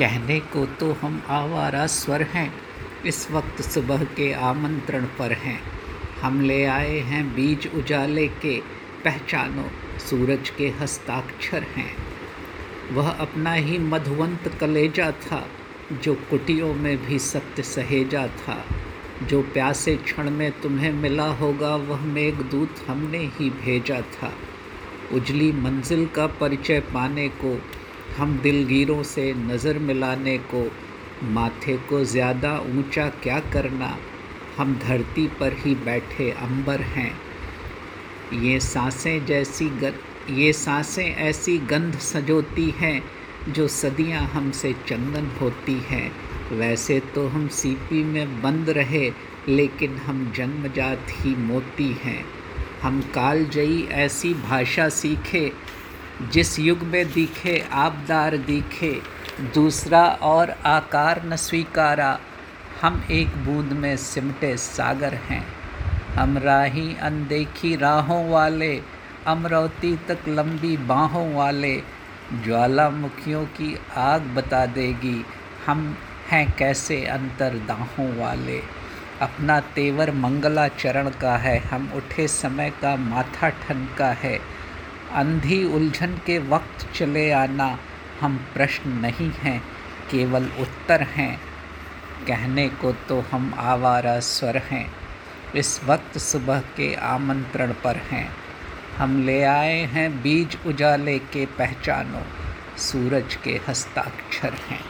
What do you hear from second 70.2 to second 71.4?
लंबी बाहों